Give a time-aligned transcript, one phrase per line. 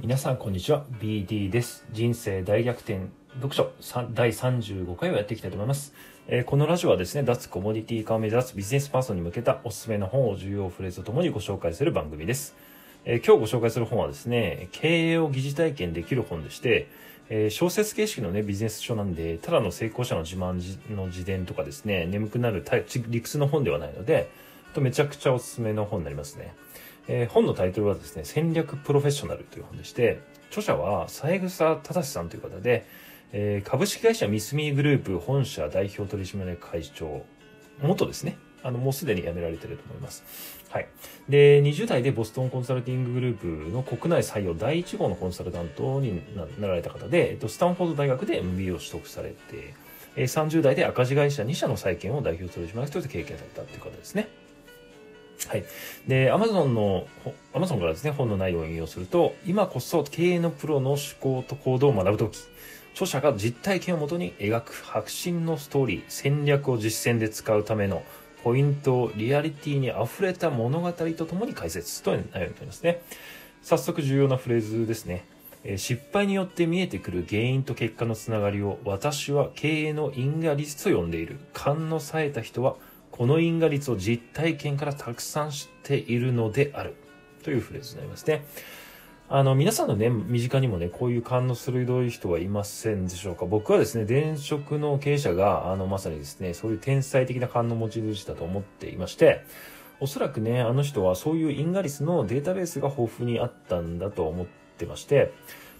[0.00, 0.84] 皆さんこんにちは。
[1.00, 1.84] BD です。
[1.90, 3.08] 人生大逆転。
[3.42, 3.72] 読書。
[4.14, 5.92] 第35回をやっていきたいと思います、
[6.28, 12.54] えー、このラジオはですね脱コモディティ化を目指すビジネスパーソンに向けたおすすめの本を重要フレーズとともにご紹介する番組です、
[13.04, 16.88] えー、今日ご紹介する本はですね経営を疑似体験できる本でして
[17.30, 22.64] えー、小説形式のね、ビジネス書なんで、ただの成功者の自慢の自伝とかですね、眠くなる
[23.08, 24.30] 理屈の本ではないので
[24.72, 26.54] と、めちゃくちゃおすすめの本になりますね。
[27.08, 30.20] えー、本のタイトルはですね、戦略プロフェッショナルという本でして、
[30.50, 32.86] 著者は三枝忠さんという方で、
[33.32, 37.24] えー、株式会社ミスミーグループ本社代表取締役会長、
[37.82, 38.38] 元ですね。
[38.62, 40.24] あの、もうすでに辞められてると思います。
[40.70, 40.88] はい。
[41.28, 46.20] で、20代でボストンコンサルティンググループの国内採用第1号のコンサルタントに
[46.60, 49.74] なられた方で、えっと、スタンフォード大学で MBA を取得されて、
[50.16, 54.28] 30代で赤字会社2社の債券を代表取締役として経験されたという方ですね。
[55.46, 55.64] はい。
[56.06, 57.06] で、アマゾンの、
[57.54, 62.38] アマゾンからですね、本の内容を引用すると、今こそ経営のプロの思考と行動を学ぶとき、
[62.92, 68.02] 著者が実体験をもとに描く革新のストーリー、戦略を実践で使うための
[68.42, 73.00] ポイントをリアリティに溢れた物語とともに解説となっておりますね。
[73.62, 75.24] 早速重要なフレーズですね。
[75.76, 81.38] 失敗によって見えてくる原因と結果のつながりを私は経営の因果率と呼んでいる。
[81.52, 82.76] 勘の冴えた人は
[83.18, 86.94] この因果率を実体験からたくさん知っているのである。
[87.42, 88.44] というフレーズになりますね。
[89.28, 99.44] あの、皆さんのね、身近にもね、こういう勘の鋭い人はいませんでしょうか僕はですね、電職の経営者が、あの、まさにですね、そういう天才的な勘の持ち主だと思っていまして、
[99.98, 104.46] おそらくね、あの人はそういう因果率のデータベースが豊富にあったんだと思っ
[104.78, 105.32] てまして、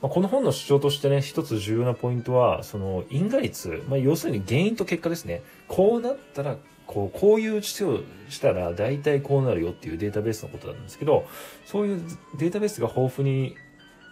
[0.00, 5.42] まあ、この本の主張としてね、一つ重要なポイントは、その因果率、まあ、要するに原因と結果ですね。
[5.68, 11.26] こうなったらこう、こういう知をしたら大体こうなるよっていうデータベースのことなんですけど、
[11.64, 12.02] そういう
[12.38, 13.56] データベースが豊富に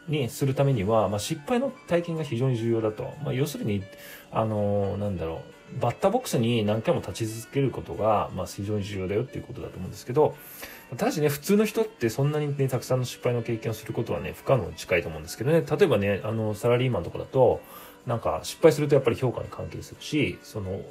[0.08, 3.14] にするためには、まあ、失敗の体験が非常に重要だと。
[3.24, 3.82] まあ、要するに、
[4.30, 5.40] あの、なんだろ
[5.76, 10.36] う、バッターボックスに何回も立ち続けることが、まあ、非常に重要だよっていうことだと思うんですけど、
[10.96, 17.60] ただしね、普通の人ってそんなにね、たくさんの失敗の経験をすることはね、不可能に近いと思うんですけどね、例えばね、あの、サラリーマンとかだと、
[18.06, 20.82] なんか失敗するとやっぱり評価に関係するし、その、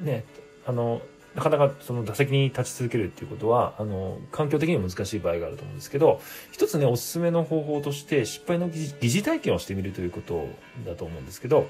[0.00, 0.24] ね、
[0.66, 1.02] あの、
[1.34, 6.20] なかなかその打席に立ち続けるっていうことは、あの、環境的に難しい場合があると思うんですけど、
[6.52, 10.46] 一つね、おすすめの方法として失敗の疑似体験をしてみるということ
[10.86, 11.66] だと思うんですけど、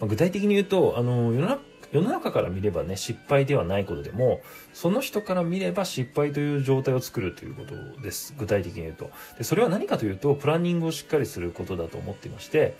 [0.00, 1.60] まあ、具体的に言うと、あの、世の中、
[1.92, 4.40] 世の中から見ればね、失敗ではないことでも、
[4.72, 8.34] その人から見れば失敗という状態を作るということです。
[8.38, 9.10] 具体的に言うと。
[9.38, 12.76] で、それは何かというと、プランニングをしっかりすることだと思っていまして、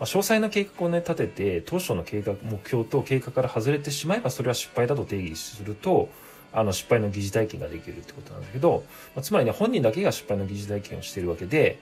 [0.00, 6.08] まあ、詳細な計画をね、立てて、当初の計画、目標と計画から外れてしまえば、それは失敗だと定義すると、
[6.54, 8.82] あの、失敗の疑似体験ができるってことなんだけど、
[9.14, 11.78] まあ、つまりね、本人だけが失敗の疑似体験をしているわけで、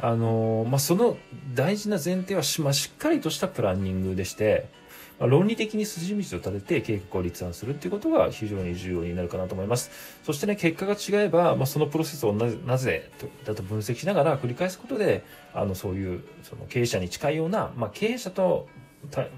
[0.00, 1.18] あのー、まあ、その
[1.54, 4.66] 大事な前提はし、まあ、しっかりとしたプランニングでして、
[5.18, 9.90] まあ、論理的に筋道を立てて計画を立案するっていうことが非常に重要になるかなと思います。
[10.24, 13.10] そしてね、結果が違えば、まあ、そのプロセスをなぜ、なぜ
[13.44, 15.24] だと分析しながら繰り返すことで、
[15.54, 18.68] あの、そういう、その経営者に近いような、まあ、経営者と、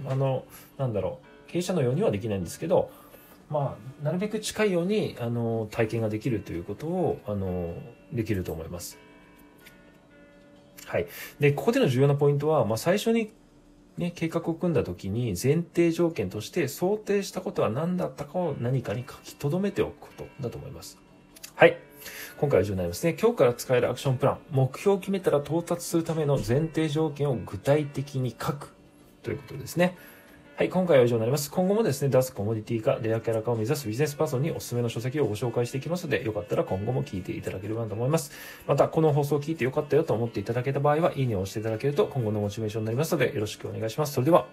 [0.07, 0.45] あの、
[0.79, 2.91] なんだろう、経営者のようにはできないんですけど、
[3.49, 7.75] まあ、なるべく近いように、あの、体験ができるということを、あの、
[8.13, 8.99] できると思います。
[10.87, 11.07] はい。
[11.41, 13.33] で、ここでの重要なポイントは、まあ、最初に
[14.01, 20.99] ね、計画を組んだ時に前提条件として想定したことは何だったかを何かに書き留めておくことだと思います。
[21.55, 21.77] はい。
[22.39, 23.15] 今回は以上になりますね。
[23.21, 24.39] 今日から使えるアクションプラン。
[24.51, 28.73] 目標を決めたら到達するための前提条件を具体的に書く
[29.23, 29.99] ということですね。
[30.61, 31.51] はい、今回は以上になります。
[31.51, 38.31] 今後もですね、出すコモディティ化、レアキャラ化を目指すビジネスパーソンにおすすめの書籍をご紹介していきますので、よかったら今後も聞いていただければと思います。
[38.67, 44.13] また、この放送を聞いてよかったよと思っていただけた場合は、いいねを押していただけると今後のモチベーションになりますので、よろしくお願いします。
[44.13, 44.49] それでは、